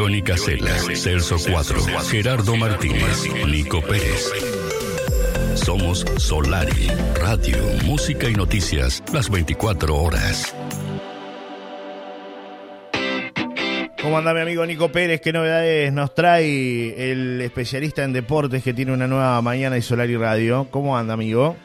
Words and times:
Johnny 0.00 0.22
Caselas, 0.22 0.88
Celso 0.94 1.36
4, 1.38 1.78
Gerardo 2.10 2.56
Martínez, 2.56 3.28
Nico 3.46 3.82
Pérez. 3.82 4.32
Somos 5.56 6.06
Solari, 6.16 6.88
radio, 7.20 7.58
música 7.84 8.26
y 8.26 8.32
noticias 8.32 9.02
las 9.12 9.28
24 9.28 9.94
horas. 9.94 10.54
¿Cómo 14.00 14.16
anda 14.16 14.32
mi 14.32 14.40
amigo 14.40 14.64
Nico 14.64 14.90
Pérez? 14.90 15.20
¿Qué 15.20 15.34
novedades 15.34 15.92
nos 15.92 16.14
trae 16.14 17.12
el 17.12 17.42
especialista 17.42 18.02
en 18.02 18.14
deportes 18.14 18.64
que 18.64 18.72
tiene 18.72 18.94
una 18.94 19.06
nueva 19.06 19.42
mañana 19.42 19.76
y 19.76 19.82
Solari 19.82 20.16
Radio? 20.16 20.68
¿Cómo 20.70 20.96
anda, 20.96 21.12
amigo? 21.12 21.56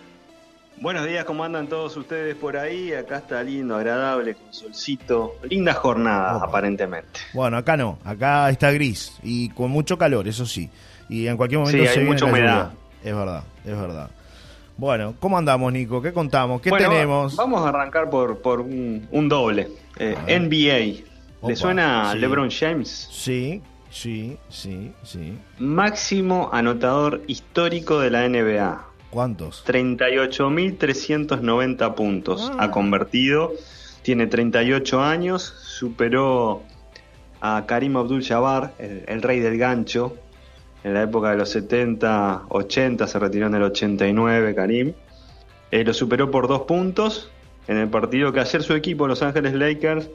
Buenos 0.81 1.07
días, 1.07 1.23
¿cómo 1.25 1.43
andan 1.43 1.67
todos 1.67 1.95
ustedes 1.95 2.35
por 2.35 2.57
ahí? 2.57 2.93
Acá 2.93 3.17
está 3.17 3.41
lindo, 3.41 3.75
agradable, 3.75 4.35
con 4.35 4.53
solcito. 4.53 5.35
Linda 5.49 5.73
jornada, 5.73 6.41
aparentemente. 6.43 7.21
Bueno, 7.33 7.57
acá 7.57 7.77
no, 7.77 7.97
acá 8.03 8.49
está 8.49 8.71
gris 8.71 9.17
y 9.23 9.49
con 9.49 9.71
mucho 9.71 9.97
calor, 9.97 10.27
eso 10.27 10.45
sí. 10.45 10.69
Y 11.07 11.27
en 11.27 11.37
cualquier 11.37 11.59
momento 11.59 11.83
Sí, 11.85 11.87
se 11.87 11.99
hay 12.01 12.05
mucha 12.05 12.25
humedad. 12.25 12.73
Es 13.03 13.15
verdad, 13.15 13.43
es 13.63 13.77
verdad. 13.77 14.09
Bueno, 14.77 15.15
¿cómo 15.19 15.37
andamos, 15.37 15.71
Nico? 15.71 16.01
¿Qué 16.01 16.11
contamos? 16.11 16.59
¿Qué 16.61 16.69
Bueno, 16.69 16.89
tenemos? 16.89 17.35
Vamos 17.37 17.65
a 17.65 17.69
arrancar 17.69 18.09
por, 18.09 18.41
por 18.41 18.59
un, 18.59 19.07
un 19.11 19.29
doble. 19.29 19.69
Eh. 19.97 20.15
NBA. 20.27 21.05
Opa, 21.39 21.49
¿Le 21.49 21.55
suena 21.55 22.11
sí. 22.11 22.17
LeBron 22.19 22.49
James? 22.51 23.07
Sí, 23.11 23.61
sí, 23.89 24.37
sí, 24.49 24.91
sí. 25.03 25.37
Máximo 25.59 26.49
anotador 26.51 27.21
histórico 27.27 27.99
de 28.01 28.09
la 28.09 28.27
NBA. 28.27 28.85
¿Cuántos? 29.09 29.63
38.390 29.65 31.95
puntos 31.95 32.51
Ah. 32.53 32.65
ha 32.65 32.71
convertido. 32.71 33.53
Tiene 34.01 34.27
38 34.27 35.01
años. 35.01 35.41
Superó 35.63 36.63
a 37.41 37.65
Karim 37.67 37.97
Abdul-Jabbar, 37.97 38.73
el, 38.79 39.03
el 39.07 39.21
rey 39.21 39.39
del 39.39 39.57
gancho. 39.57 40.15
En 40.83 40.93
la 40.93 41.03
época 41.03 41.31
de 41.31 41.37
los 41.37 41.49
70, 41.49 42.43
80, 42.49 43.07
se 43.07 43.19
retiró 43.19 43.47
en 43.47 43.55
el 43.55 43.63
89 43.63 44.53
Karim. 44.53 44.93
Eh, 45.71 45.83
lo 45.83 45.93
superó 45.93 46.29
por 46.29 46.47
dos 46.47 46.61
puntos 46.61 47.31
en 47.67 47.77
el 47.77 47.89
partido 47.89 48.31
que 48.31 48.39
ayer 48.39 48.61
su 48.61 48.75
equipo, 48.75 49.07
Los 49.07 49.23
Ángeles 49.23 49.55
Lakers, 49.55 50.07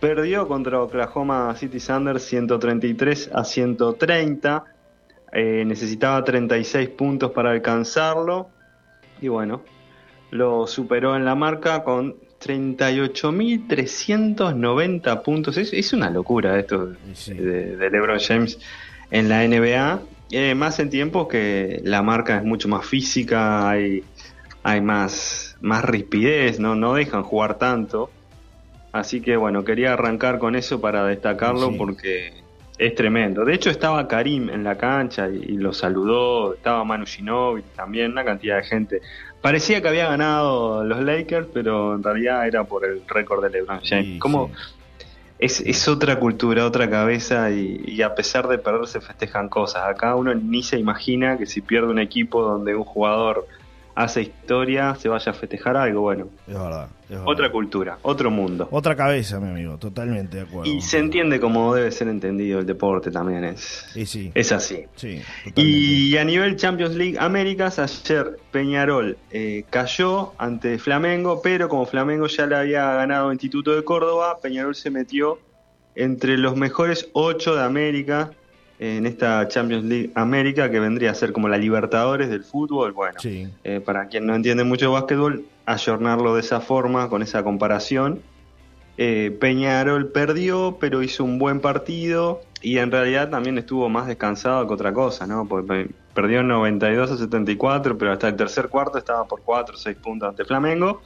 perdió 0.00 0.48
contra 0.48 0.82
Oklahoma 0.82 1.54
City 1.56 1.78
Thunder 1.78 2.18
133 2.18 3.30
a 3.32 3.44
130. 3.44 4.64
Eh, 5.32 5.64
necesitaba 5.66 6.22
36 6.22 6.90
puntos 6.90 7.32
para 7.32 7.50
alcanzarlo. 7.50 8.50
Y 9.20 9.28
bueno, 9.28 9.62
lo 10.30 10.66
superó 10.66 11.16
en 11.16 11.24
la 11.24 11.34
marca 11.34 11.82
con 11.84 12.16
38.390 12.44 15.22
puntos. 15.22 15.56
Es, 15.56 15.72
es 15.72 15.92
una 15.92 16.10
locura 16.10 16.58
esto 16.58 16.92
sí. 17.14 17.34
de, 17.34 17.76
de 17.76 17.90
LeBron 17.90 18.18
James 18.18 18.58
en 19.10 19.28
la 19.28 19.46
NBA. 19.46 20.00
Eh, 20.32 20.54
más 20.54 20.78
en 20.80 20.90
tiempos 20.90 21.28
que 21.28 21.80
la 21.84 22.02
marca 22.02 22.38
es 22.38 22.44
mucho 22.44 22.68
más 22.68 22.86
física, 22.86 23.68
hay, 23.68 24.02
hay 24.62 24.80
más, 24.80 25.56
más 25.60 25.84
rispidez, 25.84 26.58
¿no? 26.58 26.74
no 26.74 26.94
dejan 26.94 27.22
jugar 27.22 27.58
tanto. 27.58 28.10
Así 28.92 29.20
que 29.20 29.36
bueno, 29.36 29.64
quería 29.64 29.92
arrancar 29.92 30.38
con 30.38 30.56
eso 30.56 30.80
para 30.80 31.04
destacarlo 31.06 31.68
Sí. 31.70 31.74
porque 31.78 32.41
es 32.78 32.94
tremendo. 32.94 33.44
De 33.44 33.54
hecho 33.54 33.70
estaba 33.70 34.06
Karim 34.08 34.50
en 34.50 34.64
la 34.64 34.76
cancha 34.76 35.28
y, 35.28 35.36
y 35.36 35.56
lo 35.56 35.72
saludó, 35.72 36.54
estaba 36.54 36.84
Manu 36.84 37.06
Ginóbili 37.06 37.66
también, 37.76 38.12
una 38.12 38.24
cantidad 38.24 38.56
de 38.56 38.64
gente. 38.64 39.02
Parecía 39.40 39.82
que 39.82 39.88
había 39.88 40.08
ganado 40.08 40.84
los 40.84 41.00
Lakers, 41.02 41.48
pero 41.52 41.94
en 41.94 42.02
realidad 42.02 42.46
era 42.46 42.64
por 42.64 42.84
el 42.84 43.02
récord 43.08 43.42
de 43.42 43.50
LeBron 43.50 43.80
James. 43.82 44.06
Sí, 44.06 44.18
Como 44.18 44.48
sí. 44.48 44.54
es, 45.38 45.60
es 45.60 45.88
otra 45.88 46.18
cultura, 46.18 46.64
otra 46.64 46.88
cabeza 46.88 47.50
y, 47.50 47.82
y 47.86 48.02
a 48.02 48.14
pesar 48.14 48.46
de 48.48 48.58
perder 48.58 48.86
se 48.86 49.00
festejan 49.00 49.48
cosas. 49.48 49.82
Acá 49.84 50.14
uno 50.14 50.32
ni 50.34 50.62
se 50.62 50.78
imagina 50.78 51.36
que 51.38 51.46
si 51.46 51.60
pierde 51.60 51.88
un 51.88 51.98
equipo 51.98 52.42
donde 52.42 52.74
un 52.74 52.84
jugador 52.84 53.46
hace 53.94 54.22
historia, 54.22 54.94
se 54.94 55.08
vaya 55.08 55.32
a 55.32 55.34
festejar 55.34 55.76
algo. 55.76 56.00
Bueno, 56.02 56.28
Es 56.46 56.54
verdad, 56.54 56.88
es 57.04 57.10
verdad. 57.10 57.24
otra 57.28 57.52
cultura, 57.52 57.98
otro 58.02 58.30
mundo. 58.30 58.68
Otra 58.70 58.96
cabeza, 58.96 59.38
mi 59.40 59.48
amigo, 59.50 59.76
totalmente 59.78 60.38
de 60.38 60.42
acuerdo. 60.44 60.72
Y 60.72 60.80
se 60.80 60.98
entiende 60.98 61.38
como 61.40 61.74
debe 61.74 61.90
ser 61.90 62.08
entendido 62.08 62.58
el 62.60 62.66
deporte 62.66 63.10
también, 63.10 63.44
es, 63.44 63.84
Y 63.94 64.06
sí, 64.06 64.30
es 64.34 64.52
así. 64.52 64.84
sí. 64.96 65.20
Y 65.54 66.16
a 66.16 66.24
nivel 66.24 66.56
Champions 66.56 66.94
League 66.94 67.16
Américas, 67.20 67.78
ayer 67.78 68.38
Peñarol 68.50 69.16
eh, 69.30 69.64
cayó 69.70 70.32
ante 70.38 70.78
Flamengo, 70.78 71.40
pero 71.42 71.68
como 71.68 71.84
Flamengo 71.86 72.26
ya 72.28 72.46
le 72.46 72.56
había 72.56 72.92
ganado 72.94 73.32
Instituto 73.32 73.74
de 73.74 73.84
Córdoba, 73.84 74.38
Peñarol 74.42 74.74
se 74.74 74.90
metió 74.90 75.38
entre 75.94 76.38
los 76.38 76.56
mejores 76.56 77.10
ocho 77.12 77.54
de 77.54 77.62
América 77.62 78.30
en 78.84 79.06
esta 79.06 79.46
Champions 79.48 79.84
League 79.84 80.10
América, 80.14 80.70
que 80.70 80.80
vendría 80.80 81.12
a 81.12 81.14
ser 81.14 81.32
como 81.32 81.48
la 81.48 81.56
Libertadores 81.56 82.28
del 82.30 82.42
fútbol. 82.42 82.92
Bueno, 82.92 83.20
Sí, 83.20 83.48
eh, 83.64 83.80
para 83.80 84.08
quien 84.08 84.26
no 84.26 84.34
entiende 84.34 84.64
mucho 84.64 84.86
de 84.86 84.92
básquetbol, 84.92 85.44
ayornarlo 85.66 86.34
de 86.34 86.40
esa 86.40 86.60
forma, 86.60 87.08
con 87.08 87.22
esa 87.22 87.44
comparación. 87.44 88.20
Eh, 88.98 89.36
Peñarol 89.40 90.08
perdió, 90.08 90.76
pero 90.80 91.02
hizo 91.02 91.24
un 91.24 91.38
buen 91.38 91.60
partido 91.60 92.42
y 92.60 92.78
en 92.78 92.90
realidad 92.90 93.30
también 93.30 93.56
estuvo 93.56 93.88
más 93.88 94.06
descansado 94.06 94.66
que 94.66 94.74
otra 94.74 94.92
cosa, 94.92 95.26
¿no? 95.26 95.46
Porque 95.48 95.66
pe- 95.86 95.94
perdió 96.14 96.42
92 96.42 97.10
a 97.10 97.16
74, 97.16 97.96
pero 97.96 98.12
hasta 98.12 98.28
el 98.28 98.36
tercer 98.36 98.68
cuarto 98.68 98.98
estaba 98.98 99.24
por 99.26 99.42
4 99.42 99.74
o 99.76 99.78
6 99.78 99.96
puntos 99.96 100.28
ante 100.28 100.44
Flamengo. 100.44 101.00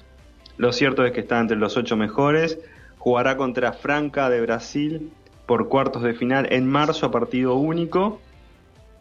Lo 0.57 0.73
cierto 0.73 1.05
es 1.05 1.13
que 1.13 1.21
está 1.21 1.39
entre 1.39 1.57
los 1.59 1.77
8 1.77 1.97
mejores. 1.97 2.59
Jugará 2.99 3.37
contra 3.37 3.73
Franca 3.73 4.29
de 4.31 4.41
Brasil 4.41 5.13
por 5.47 5.69
cuartos 5.69 6.03
de 6.03 6.15
final 6.15 6.49
en 6.51 6.69
marzo 6.69 7.07
a 7.07 7.11
partido 7.11 7.55
único 7.55 8.21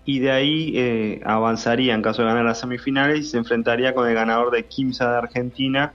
y 0.06 0.20
de 0.20 0.32
ahí 0.32 0.74
eh, 0.76 1.22
avanzaría 1.26 1.96
en 1.96 2.02
caso 2.04 2.22
de 2.22 2.28
ganar 2.28 2.46
las 2.46 2.60
semifinales 2.60 3.20
y 3.20 3.24
se 3.24 3.38
enfrentaría 3.38 3.96
con 3.96 4.08
el 4.08 4.14
ganador 4.14 4.52
de 4.52 4.66
Quimsa 4.66 5.10
de 5.12 5.18
Argentina 5.18 5.94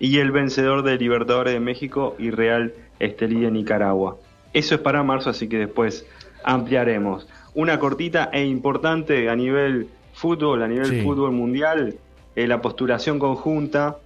y 0.00 0.18
el 0.18 0.32
vencedor 0.32 0.82
de 0.82 0.98
Libertadores 0.98 1.54
de 1.54 1.60
México 1.60 2.16
y 2.18 2.30
Real 2.30 2.74
Estelí 2.98 3.40
de 3.40 3.50
Nicaragua. 3.52 4.16
Eso 4.52 4.74
es 4.74 4.80
para 4.80 5.02
marzo, 5.04 5.30
así 5.30 5.48
que 5.48 5.58
después 5.58 6.04
ampliaremos. 6.44 7.28
Una 7.54 7.78
cortita 7.78 8.30
e 8.32 8.44
importante 8.44 9.28
a 9.28 9.36
nivel 9.36 9.88
fútbol, 10.12 10.62
a 10.62 10.68
nivel 10.68 10.86
Sí. 10.86 11.02
fútbol 11.02 11.30
mundial, 11.32 11.94
eh, 12.34 12.46
la 12.48 12.60
postulación 12.60 13.18
conjunta 13.20 13.98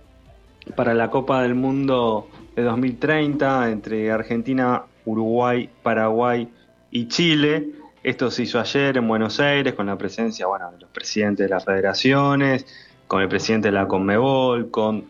para 0.75 0.93
la 0.95 1.11
Copa 1.11 1.43
del 1.43 1.55
Mundo 1.55 2.28
de 2.55 2.63
2030 2.63 3.71
entre 3.71 4.11
Argentina, 4.11 4.83
Uruguay, 5.06 5.71
Paraguay 5.83 6.49
y 6.91 7.09
Chile. 7.09 7.71
Esto 8.03 8.31
se 8.31 8.43
hizo 8.43 8.61
ayer 8.61 8.99
en 8.99 9.09
Buenos 9.09 9.41
Aires 9.41 9.75
con 9.75 9.87
la 9.87 9.97
presencia 9.97 10.47
bueno, 10.47 10.71
de 10.71 10.81
los 10.81 10.91
presidentes 10.91 11.47
de 11.47 11.50
las 11.50 11.65
federaciones, 11.65 12.67
con 13.06 13.22
el 13.22 13.28
presidente 13.28 13.69
de 13.69 13.72
la 13.72 13.89
Conmebol, 13.89 14.71
con 14.71 15.06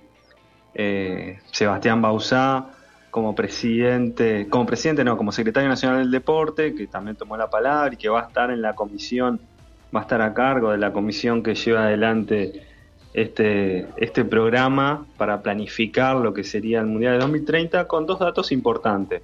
eh, 0.74 1.40
Sebastián 1.50 2.00
Bauzá 2.00 2.70
como 3.10 3.34
presidente, 3.34 4.46
como 4.48 4.66
presidente 4.66 5.02
no, 5.02 5.16
como 5.16 5.32
secretario 5.32 5.68
nacional 5.68 6.00
del 6.00 6.10
deporte, 6.10 6.74
que 6.74 6.86
también 6.86 7.16
tomó 7.16 7.36
la 7.36 7.48
palabra 7.48 7.94
y 7.94 7.96
que 7.96 8.10
va 8.10 8.20
a 8.20 8.26
estar 8.26 8.50
en 8.50 8.60
la 8.60 8.74
comisión, 8.74 9.40
va 9.94 10.00
a 10.00 10.02
estar 10.02 10.20
a 10.20 10.34
cargo 10.34 10.70
de 10.70 10.78
la 10.78 10.92
comisión 10.92 11.42
que 11.42 11.54
lleva 11.54 11.84
adelante 11.84 12.66
este, 13.14 13.86
este 13.96 14.26
programa 14.26 15.06
para 15.16 15.40
planificar 15.40 16.16
lo 16.16 16.34
que 16.34 16.44
sería 16.44 16.80
el 16.80 16.86
Mundial 16.86 17.14
de 17.14 17.20
2030 17.20 17.88
con 17.88 18.04
dos 18.04 18.18
datos 18.18 18.52
importantes. 18.52 19.22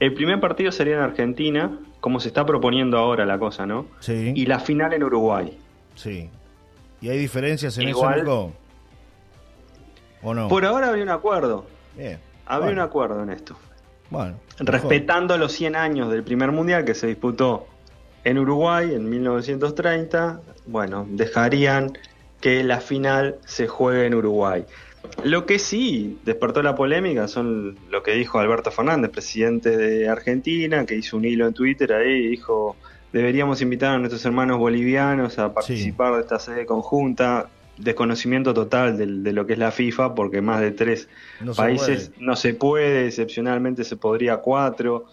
El 0.00 0.14
primer 0.14 0.40
partido 0.40 0.72
sería 0.72 0.94
en 0.96 1.02
Argentina, 1.02 1.78
como 2.00 2.18
se 2.20 2.28
está 2.28 2.44
proponiendo 2.46 2.98
ahora 2.98 3.24
la 3.26 3.38
cosa, 3.38 3.66
¿no? 3.66 3.86
sí, 4.00 4.32
Y 4.34 4.46
la 4.46 4.58
final 4.58 4.92
en 4.92 5.04
Uruguay. 5.04 5.56
sí. 5.94 6.28
¿Y 7.02 7.08
hay 7.08 7.16
diferencias 7.18 7.78
en 7.78 7.88
Igual- 7.88 8.16
eso, 8.20 8.22
Nico? 8.24 8.52
¿O 10.22 10.34
no? 10.34 10.48
Por 10.48 10.66
ahora 10.66 10.88
habría 10.88 11.02
un 11.04 11.08
acuerdo, 11.10 11.64
Bien. 11.96 12.18
habría 12.44 12.66
bueno, 12.66 12.82
un 12.82 12.88
acuerdo 12.88 13.22
en 13.22 13.30
esto. 13.30 13.56
bueno, 14.10 14.36
respetando 14.58 15.38
los 15.38 15.52
100 15.52 15.76
años 15.76 16.10
del 16.10 16.22
primer 16.22 16.52
mundial 16.52 16.84
que 16.84 16.94
se 16.94 17.06
disputó 17.06 17.66
en 18.24 18.38
Uruguay 18.38 18.92
en 18.94 19.08
1930, 19.08 20.40
bueno, 20.66 21.06
dejarían 21.08 21.96
que 22.42 22.62
la 22.64 22.80
final 22.80 23.36
se 23.46 23.66
juegue 23.66 24.04
en 24.04 24.14
Uruguay. 24.14 24.66
Lo 25.24 25.46
que 25.46 25.58
sí 25.58 26.18
despertó 26.24 26.62
la 26.62 26.74
polémica 26.74 27.28
son 27.28 27.76
lo 27.90 28.02
que 28.02 28.12
dijo 28.12 28.38
Alberto 28.38 28.70
Fernández, 28.70 29.10
presidente 29.10 29.76
de 29.76 30.08
Argentina, 30.08 30.86
que 30.86 30.96
hizo 30.96 31.16
un 31.16 31.24
hilo 31.24 31.46
en 31.46 31.54
Twitter 31.54 31.92
ahí 31.92 32.10
y 32.12 32.28
dijo, 32.28 32.76
deberíamos 33.12 33.60
invitar 33.62 33.94
a 33.94 33.98
nuestros 33.98 34.24
hermanos 34.24 34.58
bolivianos 34.58 35.38
a 35.38 35.52
participar 35.52 36.14
de 36.14 36.20
esta 36.20 36.38
sede 36.38 36.66
conjunta. 36.66 37.48
Desconocimiento 37.76 38.52
total 38.52 38.98
del- 38.98 39.22
de, 39.22 39.32
lo 39.32 39.46
que 39.46 39.54
es 39.54 39.58
la 39.58 39.70
FIFA, 39.70 40.14
porque 40.14 40.42
más 40.42 40.60
de 40.60 40.70
tres 40.70 41.08
No 41.40 41.54
países 41.54 42.12
no 42.18 42.36
se 42.36 42.52
puede, 42.52 43.06
excepcionalmente 43.06 43.84
se 43.84 43.96
podría 43.96 44.36
cuatro. 44.38 45.06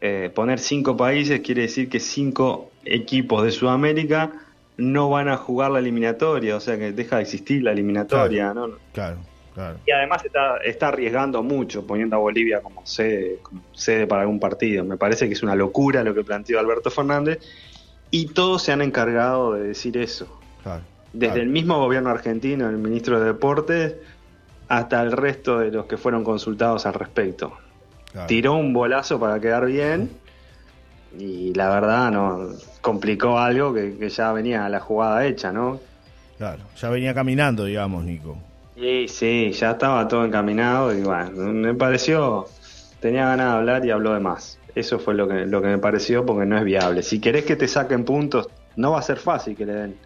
Eh, 0.00 0.30
poner 0.34 0.58
cinco 0.60 0.96
países 0.96 1.40
quiere 1.40 1.62
decir 1.62 1.88
que 1.88 1.98
cinco 1.98 2.70
equipos 2.84 3.42
de 3.42 3.50
Sudamérica 3.50 4.30
no 4.76 5.08
van 5.10 5.28
a 5.28 5.36
jugar 5.36 5.70
la 5.72 5.78
eliminatoria, 5.80 6.54
o 6.54 6.60
sea 6.60 6.78
que 6.78 6.92
deja 6.92 7.16
de 7.16 7.22
existir 7.22 7.62
la 7.62 7.72
eliminatoria, 7.72 8.52
¿no? 8.54 8.68
Claro, 8.92 9.16
Y 9.86 9.90
además 9.90 10.24
está, 10.24 10.58
está 10.58 10.88
arriesgando 10.88 11.42
mucho 11.42 11.86
poniendo 11.86 12.16
a 12.16 12.18
Bolivia 12.18 12.60
como 12.60 12.84
sede, 12.86 13.38
como 13.42 13.62
sede 13.72 14.06
para 14.06 14.22
algún 14.22 14.38
partido. 14.38 14.84
Me 14.84 14.96
parece 14.96 15.28
que 15.28 15.34
es 15.34 15.42
una 15.42 15.54
locura 15.54 16.02
lo 16.02 16.14
que 16.14 16.24
planteó 16.24 16.58
Alberto 16.58 16.90
Fernández 16.90 17.40
y 18.10 18.26
todos 18.26 18.62
se 18.62 18.72
han 18.72 18.82
encargado 18.82 19.54
de 19.54 19.68
decir 19.68 19.96
eso. 19.96 20.40
Desde 21.12 21.40
el 21.40 21.48
mismo 21.48 21.78
gobierno 21.78 22.10
argentino, 22.10 22.68
el 22.68 22.76
ministro 22.76 23.18
de 23.18 23.26
Deportes, 23.26 23.94
hasta 24.68 25.00
el 25.02 25.12
resto 25.12 25.60
de 25.60 25.70
los 25.70 25.86
que 25.86 25.96
fueron 25.96 26.24
consultados 26.24 26.84
al 26.84 26.94
respecto. 26.94 27.56
Tiró 28.26 28.54
un 28.54 28.72
bolazo 28.72 29.18
para 29.20 29.40
quedar 29.40 29.66
bien 29.66 30.10
y 31.18 31.54
la 31.54 31.70
verdad 31.70 32.10
no 32.10 32.50
complicó 32.80 33.38
algo 33.38 33.72
que, 33.72 33.96
que 33.96 34.08
ya 34.08 34.32
venía 34.32 34.68
la 34.68 34.80
jugada 34.80 35.24
hecha, 35.26 35.52
¿no? 35.52 35.80
Claro, 36.36 36.62
ya 36.76 36.90
venía 36.90 37.14
caminando, 37.14 37.64
digamos, 37.64 38.04
Nico. 38.04 38.36
Sí, 38.76 39.08
sí, 39.08 39.52
ya 39.52 39.70
estaba 39.70 40.06
todo 40.06 40.26
encaminado 40.26 40.94
y 40.94 41.00
bueno, 41.00 41.30
me 41.50 41.72
pareció, 41.72 42.44
tenía 43.00 43.24
ganas 43.24 43.52
de 43.52 43.58
hablar 43.58 43.86
y 43.86 43.90
habló 43.90 44.12
de 44.12 44.20
más. 44.20 44.60
Eso 44.74 44.98
fue 44.98 45.14
lo 45.14 45.26
que, 45.26 45.46
lo 45.46 45.62
que 45.62 45.68
me 45.68 45.78
pareció 45.78 46.26
porque 46.26 46.44
no 46.44 46.58
es 46.58 46.64
viable. 46.64 47.02
Si 47.02 47.18
querés 47.18 47.46
que 47.46 47.56
te 47.56 47.68
saquen 47.68 48.04
puntos, 48.04 48.50
no 48.76 48.92
va 48.92 48.98
a 48.98 49.02
ser 49.02 49.16
fácil 49.16 49.56
que 49.56 49.64
le 49.64 49.72
den 49.72 49.96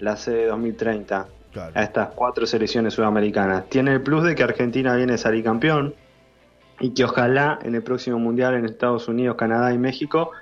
la 0.00 0.16
sede 0.16 0.46
2030 0.46 1.28
a 1.54 1.82
estas 1.82 2.08
cuatro 2.08 2.46
selecciones 2.46 2.94
sudamericanas. 2.94 3.68
Tiene 3.68 3.92
el 3.92 4.02
plus 4.02 4.24
de 4.24 4.34
que 4.34 4.42
Argentina 4.42 4.96
viene 4.96 5.12
a 5.12 5.18
salir 5.18 5.44
campeón 5.44 5.94
y 6.80 6.92
que 6.92 7.04
ojalá 7.04 7.60
en 7.62 7.76
el 7.76 7.84
próximo 7.84 8.18
Mundial 8.18 8.54
en 8.54 8.64
Estados 8.64 9.06
Unidos, 9.06 9.36
Canadá 9.36 9.72
y 9.72 9.78
México 9.78 10.32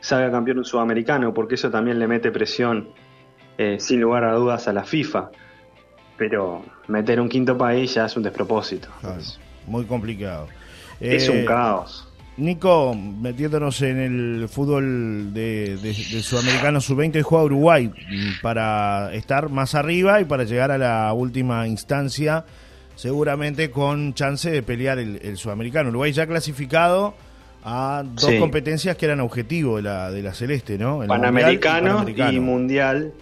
salga 0.00 0.30
campeón 0.30 0.58
un 0.58 0.64
sudamericano, 0.64 1.34
porque 1.34 1.56
eso 1.56 1.68
también 1.68 1.98
le 1.98 2.06
mete 2.06 2.30
presión, 2.30 2.90
eh, 3.56 3.80
sin 3.80 4.00
lugar 4.00 4.22
a 4.22 4.34
dudas, 4.34 4.68
a 4.68 4.72
la 4.72 4.84
FIFA 4.84 5.32
pero 6.18 6.62
meter 6.88 7.20
un 7.20 7.28
quinto 7.28 7.56
país 7.56 7.94
ya 7.94 8.06
es 8.06 8.16
un 8.16 8.24
despropósito. 8.24 8.88
muy 9.66 9.84
complicado. 9.84 10.48
Es 11.00 11.28
un 11.28 11.38
eh, 11.38 11.44
caos. 11.44 12.08
Nico, 12.36 12.94
metiéndonos 12.94 13.82
en 13.82 13.98
el 13.98 14.48
fútbol 14.48 15.32
de, 15.32 15.76
sudamericano 16.22 16.80
sub-20, 16.80 17.22
juega 17.22 17.44
Uruguay 17.44 17.90
para 18.42 19.12
estar 19.14 19.48
más 19.48 19.74
arriba 19.74 20.20
y 20.20 20.24
para 20.24 20.44
llegar 20.44 20.70
a 20.70 20.78
la 20.78 21.12
última 21.12 21.66
instancia, 21.66 22.44
seguramente 22.94 23.70
con 23.70 24.14
chance 24.14 24.50
de 24.50 24.62
pelear 24.62 24.98
el, 24.98 25.36
sudamericano. 25.36 25.88
Uruguay 25.90 26.12
ya 26.12 26.26
clasificado 26.26 27.14
a 27.64 28.04
dos 28.06 28.32
competencias 28.38 28.96
que 28.96 29.06
eran 29.06 29.18
objetivo 29.20 29.76
de 29.76 29.82
la, 29.82 30.10
de 30.12 30.22
la 30.22 30.32
Celeste, 30.32 30.78
¿no? 30.78 31.00
Panamericano, 31.08 32.06
y 32.08 32.38
mundial 32.38 33.12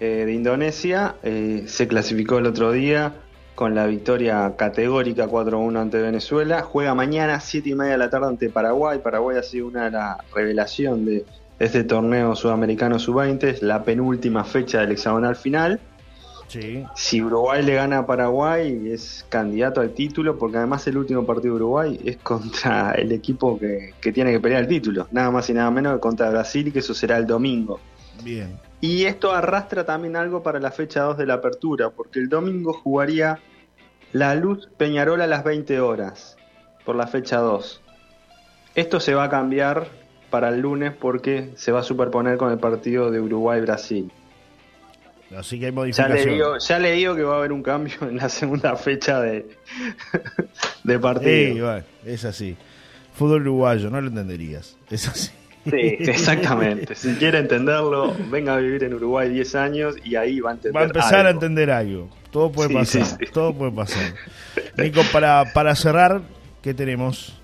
eh, 0.00 0.24
de 0.26 0.32
Indonesia. 0.32 1.16
Eh, 1.22 1.64
se 1.66 1.88
clasificó 1.88 2.38
el 2.38 2.46
otro 2.46 2.72
día 2.72 3.14
con 3.54 3.74
la 3.74 3.86
victoria 3.86 4.54
categórica 4.56 5.26
4-1 5.26 5.78
ante 5.78 6.00
Venezuela. 6.00 6.62
Juega 6.62 6.94
mañana 6.94 7.40
7 7.40 7.70
y 7.70 7.74
media 7.74 7.92
de 7.92 7.98
la 7.98 8.10
tarde 8.10 8.26
ante 8.28 8.50
Paraguay. 8.50 8.98
Paraguay 9.02 9.38
ha 9.38 9.42
sido 9.42 9.66
una 9.66 9.84
de 9.84 9.92
las 9.92 10.18
revelaciones 10.34 11.06
de 11.06 11.24
este 11.58 11.84
torneo 11.84 12.36
sudamericano 12.36 12.98
sub-20. 12.98 13.44
Es 13.44 13.62
la 13.62 13.82
penúltima 13.82 14.44
fecha 14.44 14.80
del 14.80 14.92
hexagonal 14.92 15.36
final. 15.36 15.80
Si 16.94 17.20
Uruguay 17.20 17.62
le 17.62 17.74
gana 17.74 17.98
a 17.98 18.06
Paraguay, 18.06 18.90
es 18.90 19.26
candidato 19.28 19.80
al 19.80 19.90
título, 19.90 20.38
porque 20.38 20.58
además 20.58 20.86
el 20.86 20.96
último 20.96 21.26
partido 21.26 21.54
de 21.54 21.62
Uruguay 21.62 22.00
es 22.04 22.18
contra 22.18 22.92
el 22.92 23.10
equipo 23.12 23.58
que, 23.58 23.94
que 24.00 24.12
tiene 24.12 24.30
que 24.32 24.40
pelear 24.40 24.62
el 24.62 24.68
título, 24.68 25.08
nada 25.10 25.30
más 25.30 25.50
y 25.50 25.54
nada 25.54 25.70
menos 25.70 25.94
que 25.94 26.00
contra 26.00 26.30
Brasil, 26.30 26.68
y 26.68 26.72
que 26.72 26.78
eso 26.78 26.94
será 26.94 27.16
el 27.16 27.26
domingo. 27.26 27.80
Bien. 28.22 28.58
Y 28.80 29.04
esto 29.04 29.32
arrastra 29.32 29.84
también 29.84 30.16
algo 30.16 30.42
para 30.42 30.60
la 30.60 30.70
fecha 30.70 31.02
2 31.02 31.18
de 31.18 31.26
la 31.26 31.34
apertura, 31.34 31.90
porque 31.90 32.18
el 32.18 32.28
domingo 32.28 32.72
jugaría 32.72 33.40
la 34.12 34.34
Luz 34.34 34.68
Peñarol 34.76 35.20
a 35.20 35.26
las 35.26 35.44
20 35.44 35.80
horas, 35.80 36.36
por 36.84 36.96
la 36.96 37.06
fecha 37.06 37.38
2. 37.38 37.82
Esto 38.74 39.00
se 39.00 39.14
va 39.14 39.24
a 39.24 39.30
cambiar 39.30 39.88
para 40.30 40.50
el 40.50 40.60
lunes 40.60 40.92
porque 40.92 41.50
se 41.56 41.72
va 41.72 41.80
a 41.80 41.82
superponer 41.82 42.36
con 42.36 42.52
el 42.52 42.58
partido 42.58 43.10
de 43.10 43.20
Uruguay-Brasil. 43.20 44.12
Así 45.36 45.58
que 45.58 45.66
hay 45.66 45.72
modificación. 45.72 46.58
Ya 46.60 46.78
le, 46.78 46.92
digo, 46.92 47.16
que 47.16 47.22
va 47.22 47.34
a 47.34 47.38
haber 47.38 47.52
un 47.52 47.62
cambio 47.62 47.96
en 48.02 48.16
la 48.16 48.28
segunda 48.28 48.76
fecha 48.76 49.20
de, 49.20 49.48
de 50.84 50.98
partido. 50.98 51.82
es 52.04 52.24
así. 52.24 52.56
Fútbol 53.14 53.42
uruguayo, 53.42 53.90
no 53.90 54.00
lo 54.00 54.08
entenderías. 54.08 54.76
Es 54.90 55.08
así. 55.08 55.30
Sí, 55.70 55.96
exactamente. 56.00 56.94
si 56.94 57.14
quiere 57.14 57.38
entenderlo, 57.38 58.14
venga 58.30 58.54
a 58.54 58.58
vivir 58.58 58.84
en 58.84 58.94
Uruguay 58.94 59.28
10 59.28 59.54
años 59.56 59.96
y 60.04 60.16
ahí 60.16 60.40
va 60.40 60.50
a 60.50 60.54
entender. 60.54 60.76
Va 60.76 60.84
a 60.84 60.86
empezar 60.86 61.26
a 61.26 61.30
entender 61.30 61.70
algo. 61.70 62.08
Todo 62.30 62.52
puede 62.52 62.72
pasar. 62.72 63.18
todo 63.32 63.54
puede 63.54 63.72
pasar. 63.72 64.14
Nico, 64.76 65.02
para, 65.12 65.44
para 65.52 65.74
cerrar, 65.74 66.20
¿qué 66.62 66.74
tenemos? 66.74 67.40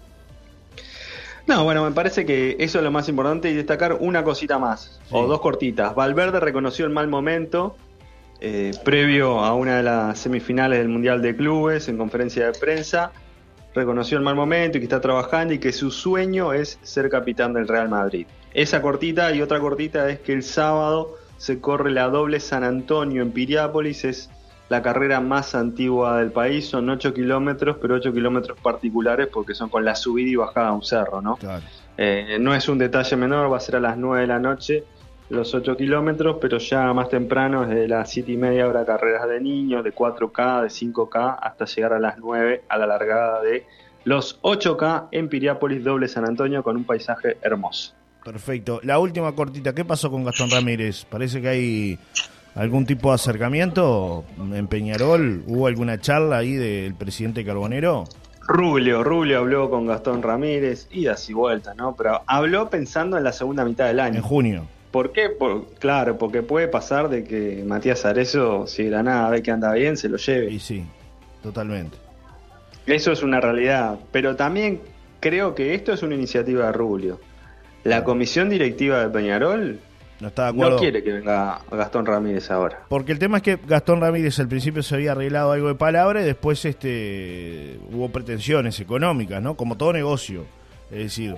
No, 1.47 1.65
bueno, 1.65 1.85
me 1.85 1.91
parece 1.91 2.25
que 2.25 2.57
eso 2.61 2.79
es 2.79 2.85
lo 2.85 2.91
más 2.91 3.09
importante 3.09 3.51
y 3.51 3.55
destacar 3.55 3.97
una 3.99 4.23
cosita 4.23 4.59
más, 4.59 5.01
o 5.11 5.27
dos 5.27 5.41
cortitas. 5.41 5.95
Valverde 5.95 6.39
reconoció 6.39 6.85
el 6.85 6.93
mal 6.93 7.09
momento 7.09 7.77
eh, 8.41 8.73
previo 8.85 9.41
a 9.41 9.55
una 9.55 9.77
de 9.77 9.83
las 9.83 10.19
semifinales 10.19 10.79
del 10.79 10.89
Mundial 10.89 11.21
de 11.21 11.35
Clubes 11.35 11.89
en 11.89 11.97
conferencia 11.97 12.47
de 12.47 12.53
prensa 12.59 13.13
reconoció 13.75 14.19
el 14.19 14.25
mal 14.25 14.35
momento 14.35 14.79
y 14.79 14.81
que 14.81 14.87
está 14.87 15.01
trabajando 15.01 15.55
y 15.55 15.59
que 15.59 15.73
su 15.73 15.91
sueño 15.91 16.53
es 16.53 16.79
ser 16.83 17.09
capitán 17.09 17.53
del 17.53 17.69
Real 17.69 17.89
Madrid. 17.89 18.27
Esa 18.55 18.83
cortita 18.83 19.33
y 19.35 19.41
otra 19.41 19.61
cortita 19.61 20.09
es 20.11 20.21
que 20.21 20.33
el 20.33 20.43
sábado 20.43 21.17
se 21.39 21.61
corre 21.61 21.91
la 21.91 22.09
doble 22.09 22.39
San 22.39 22.65
Antonio 22.65 23.23
en 23.23 23.33
Piriápolis, 23.33 24.05
es 24.05 24.31
la 24.69 24.83
carrera 24.83 25.21
más 25.21 25.55
antigua 25.55 26.19
del 26.19 26.33
país, 26.33 26.67
son 26.69 26.89
8 26.89 27.13
kilómetros, 27.13 27.77
pero 27.81 27.95
8 27.97 28.13
kilómetros 28.13 28.59
particulares 28.61 29.29
porque 29.33 29.55
son 29.55 29.69
con 29.69 29.85
la 29.85 29.95
subida 29.95 30.31
y 30.31 30.37
bajada 30.37 30.69
a 30.69 30.73
un 30.73 30.83
cerro, 30.83 31.21
¿no? 31.21 31.39
Eh, 31.99 32.39
no 32.41 32.55
es 32.55 32.69
un 32.69 32.79
detalle 32.79 33.17
menor, 33.17 33.53
va 33.53 33.59
a 33.59 33.61
ser 33.61 33.77
a 33.77 33.81
las 33.81 33.99
9 33.99 34.23
de 34.23 34.27
la 34.27 34.39
noche 34.39 34.85
los 35.33 35.55
8 35.55 35.77
kilómetros, 35.77 36.37
pero 36.41 36.59
ya 36.59 36.93
más 36.93 37.09
temprano, 37.09 37.67
desde 37.67 37.89
las 37.89 38.11
7 38.11 38.33
y 38.33 38.37
media, 38.37 38.65
habrá 38.65 38.85
carreras 38.85 39.29
de 39.29 39.41
niños, 39.41 39.83
de 39.83 39.95
4K, 39.95 40.63
de 40.63 40.69
5K, 40.69 41.39
hasta 41.41 41.65
llegar 41.65 41.95
a 41.95 41.99
las 41.99 42.19
9 42.19 42.65
a 42.69 42.79
la 42.79 42.87
largada 42.87 43.43
de 43.43 43.67
los 44.05 44.41
8K 44.43 45.09
en 45.11 45.29
Piriápolis, 45.29 45.83
doble 45.83 46.09
San 46.09 46.27
Antonio, 46.27 46.63
con 46.63 46.77
un 46.77 46.85
paisaje 46.85 47.39
hermoso. 47.41 47.95
Perfecto. 48.25 48.81
La 48.85 48.99
última 48.99 49.33
cortita, 49.33 49.75
¿qué 49.75 49.85
pasó 49.85 50.11
con 50.11 50.23
Gastón 50.23 50.51
Ramírez? 50.51 51.05
Parece 51.07 51.41
que 51.41 51.49
hay 51.49 51.99
algún 52.55 52.85
tipo 52.85 53.09
de 53.09 53.15
acercamiento 53.15 54.25
en 54.39 54.67
Peñarol. 54.69 55.43
¿Hubo 55.47 55.67
alguna 55.67 55.99
charla 55.99 56.39
ahí 56.39 56.53
del 56.53 56.95
presidente 56.95 57.45
Carbonero? 57.45 58.05
Rubio, 58.47 59.03
Rubio 59.03 59.39
habló 59.39 59.71
con 59.71 59.87
Gastón 59.87 60.23
Ramírez, 60.23 60.89
idas 60.93 61.29
y 61.31 61.33
vueltas, 61.33 61.77
¿no? 61.77 61.95
Pero 61.97 62.23
habló 62.27 62.69
pensando 62.69 63.17
en 63.17 63.25
la 63.25 63.33
segunda 63.33 63.65
mitad 63.65 63.87
del 63.87 64.01
año. 64.01 64.17
En 64.17 64.23
junio. 64.23 64.67
¿Por 64.93 65.11
qué? 65.13 65.31
claro, 65.79 66.19
porque 66.19 66.43
puede 66.43 66.69
pasar 66.69 67.09
de 67.09 67.25
que 67.25 67.65
Matías 67.67 68.05
Arezo, 68.05 68.67
si 68.67 68.85
Granada 68.85 69.31
ve 69.31 69.43
que 69.43 69.51
anda 69.51 69.73
bien, 69.73 69.97
se 69.97 70.09
lo 70.09 70.19
lleve. 70.19 70.51
Y 70.51 70.61
sí, 70.61 70.85
totalmente. 71.43 71.97
Eso 72.87 73.11
es 73.11 73.23
una 73.23 73.41
realidad, 73.41 73.99
pero 74.13 74.37
también 74.37 74.83
creo 75.19 75.55
que 75.55 75.75
esto 75.75 75.93
es 75.95 76.03
una 76.03 76.15
iniciativa 76.15 76.67
de 76.67 76.73
Rubio. 76.73 77.21
La 77.85 78.05
comisión 78.05 78.51
directiva 78.51 79.01
de 79.01 79.09
Peñarol 79.09 79.81
no, 80.21 80.29
está 80.29 80.45
de 80.45 80.49
acuerdo. 80.51 80.77
no 80.77 80.79
quiere 80.79 81.03
que 81.03 81.13
venga 81.15 81.61
Gastón 81.71 82.07
Ramírez 82.07 82.51
ahora. 82.51 82.83
Porque 82.89 83.13
el 83.13 83.19
tema 83.19 83.39
es 83.39 83.43
que 83.43 83.59
Gastón 83.67 84.01
Ramírez 84.01 84.39
al 84.39 84.49
principio 84.49 84.83
se 84.83 84.95
había 84.95 85.13
arreglado 85.13 85.53
algo 85.53 85.69
de 85.69 85.75
palabra 85.75 86.21
y 86.21 86.25
después 86.25 86.65
este 86.65 87.79
hubo 87.91 88.09
pretensiones 88.11 88.79
económicas, 88.79 89.43
¿no? 89.43 89.57
Como 89.57 89.77
todo 89.77 89.93
negocio. 89.93 90.45
Es 90.91 90.99
decir, 90.99 91.35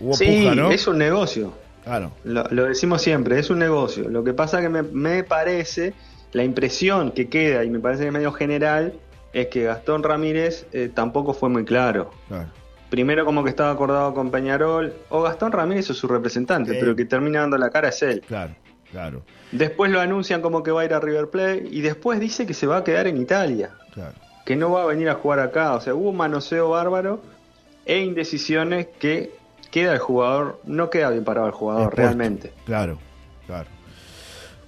hubo 0.00 0.14
sí, 0.14 0.50
¿no? 0.56 0.70
es 0.70 0.86
un 0.88 0.98
negocio. 0.98 1.63
Claro. 1.84 2.12
Lo, 2.24 2.44
decimos 2.64 3.02
siempre, 3.02 3.38
es 3.38 3.50
un 3.50 3.58
negocio. 3.58 4.08
Lo 4.08 4.24
que 4.24 4.32
pasa 4.32 4.60
que 4.60 4.68
me, 4.68 5.22
parece, 5.22 5.94
la 6.32 6.42
impresión 6.42 7.12
que 7.12 7.28
queda, 7.28 7.64
y 7.64 7.70
me 7.70 7.78
parece 7.78 8.04
que 8.04 8.10
medio 8.10 8.32
general, 8.32 8.94
es 9.32 9.48
que 9.48 9.64
Gastón 9.64 10.02
Ramírez 10.02 10.66
eh, 10.72 10.90
tampoco 10.92 11.34
fue 11.34 11.48
muy 11.48 11.64
claro. 11.64 12.10
Primero 12.88 13.24
como 13.24 13.42
que 13.44 13.50
estaba 13.50 13.70
acordado 13.70 14.14
con 14.14 14.30
Peñarol, 14.30 14.94
o 15.10 15.22
Gastón 15.22 15.52
Ramírez 15.52 15.90
o 15.90 15.94
su 15.94 16.08
representante, 16.08 16.74
pero 16.78 16.96
que 16.96 17.04
termina 17.04 17.40
dando 17.40 17.58
la 17.58 17.70
cara 17.70 17.88
es 17.88 18.02
él. 18.02 18.22
Claro, 18.26 18.54
claro. 18.90 19.22
Después 19.52 19.90
lo 19.90 20.00
anuncian 20.00 20.40
como 20.40 20.62
que 20.62 20.70
va 20.70 20.82
a 20.82 20.84
ir 20.84 20.94
a 20.94 21.00
River 21.00 21.28
Plate 21.28 21.68
y 21.70 21.80
después 21.82 22.18
dice 22.18 22.46
que 22.46 22.54
se 22.54 22.66
va 22.66 22.78
a 22.78 22.84
quedar 22.84 23.06
en 23.06 23.18
Italia. 23.18 23.70
Claro. 23.92 24.14
Que 24.46 24.56
no 24.56 24.70
va 24.70 24.82
a 24.82 24.86
venir 24.86 25.08
a 25.08 25.14
jugar 25.14 25.40
acá. 25.40 25.74
O 25.74 25.80
sea, 25.80 25.94
hubo 25.94 26.10
un 26.10 26.16
manoseo 26.16 26.70
bárbaro 26.70 27.20
e 27.84 27.98
indecisiones 28.00 28.86
que 28.98 29.32
queda 29.74 29.92
el 29.92 29.98
jugador, 29.98 30.60
no 30.66 30.88
queda 30.88 31.10
bien 31.10 31.24
parado 31.24 31.48
el 31.48 31.52
jugador 31.52 31.96
realmente. 31.96 32.52
Claro, 32.64 32.96
claro. 33.44 33.66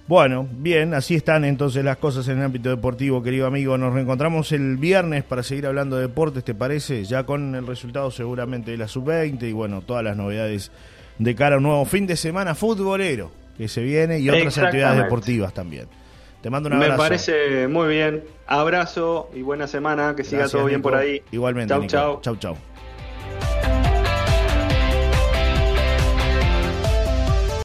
Bueno, 0.05 0.45
bien, 0.51 0.93
así 0.93 1.15
están 1.15 1.45
entonces 1.45 1.85
las 1.85 1.95
cosas 1.95 2.27
en 2.27 2.39
el 2.39 2.43
ámbito 2.43 2.67
deportivo, 2.67 3.23
querido 3.23 3.47
amigo. 3.47 3.77
Nos 3.77 3.93
reencontramos 3.93 4.51
el 4.51 4.75
viernes 4.75 5.23
para 5.23 5.43
seguir 5.43 5.65
hablando 5.65 5.95
de 5.95 6.01
deportes, 6.01 6.43
¿te 6.43 6.53
parece? 6.53 7.05
Ya 7.05 7.25
con 7.25 7.55
el 7.55 7.65
resultado 7.65 8.11
seguramente 8.11 8.71
de 8.71 8.77
la 8.77 8.89
sub-20 8.89 9.43
y 9.43 9.53
bueno, 9.53 9.81
todas 9.81 10.03
las 10.03 10.17
novedades 10.17 10.73
de 11.19 11.35
cara 11.35 11.55
a 11.55 11.59
un 11.59 11.63
nuevo 11.63 11.85
fin 11.85 12.05
de 12.05 12.17
semana 12.17 12.53
futbolero 12.53 13.31
que 13.57 13.69
se 13.69 13.83
viene 13.83 14.19
y 14.19 14.29
otras 14.29 14.57
actividades 14.57 15.03
deportivas 15.03 15.53
también. 15.53 15.87
Te 16.41 16.49
mando 16.49 16.67
un 16.67 16.73
abrazo. 16.73 16.91
Me 16.91 16.97
parece 16.97 17.67
muy 17.69 17.87
bien. 17.87 18.25
Abrazo 18.45 19.29
y 19.33 19.41
buena 19.41 19.67
semana. 19.67 20.17
Que 20.17 20.25
siga 20.25 20.49
todo 20.49 20.65
bien 20.65 20.81
por 20.81 20.95
ahí. 20.95 21.23
Igualmente. 21.31 21.73
Chau, 21.73 21.87
chau. 21.87 22.21
Chau, 22.21 22.35
chau. 22.35 22.57